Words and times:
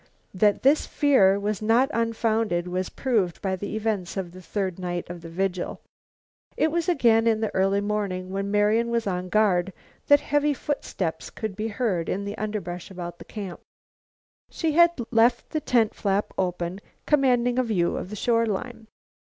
That 0.33 0.63
this 0.63 0.87
fear 0.87 1.39
was 1.39 1.61
not 1.61 1.91
unfounded 1.93 2.67
was 2.67 2.89
proved 2.89 3.39
by 3.39 3.55
the 3.55 3.75
events 3.75 4.17
of 4.17 4.31
the 4.31 4.41
third 4.41 4.79
night 4.79 5.07
of 5.11 5.17
vigil. 5.19 5.79
It 6.57 6.71
was 6.71 6.89
again 6.89 7.27
in 7.27 7.39
the 7.39 7.53
early 7.53 7.81
morning 7.81 8.31
when 8.31 8.49
Marian 8.49 8.89
was 8.89 9.05
on 9.05 9.29
guard, 9.29 9.71
that 10.07 10.21
heavy 10.21 10.55
footsteps 10.55 11.29
could 11.29 11.55
be 11.55 11.67
heard 11.67 12.09
in 12.09 12.25
the 12.25 12.35
underbrush 12.39 12.89
about 12.89 13.19
the 13.19 13.25
camp. 13.25 13.59
She 14.49 14.71
had 14.71 14.89
left 15.11 15.51
the 15.51 15.61
tent 15.61 15.93
flap 15.93 16.33
open, 16.35 16.81
commanding 17.05 17.59
a 17.59 17.63
view 17.63 17.95
of 17.95 18.09
the 18.09 18.15
shore 18.15 18.47
line. 18.47 18.87